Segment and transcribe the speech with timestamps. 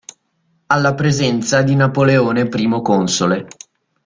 [0.65, 3.45] Alla presenza di Napoleone Primo Console.